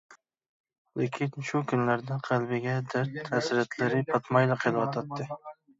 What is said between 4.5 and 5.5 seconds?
قېلىۋاتاتتى.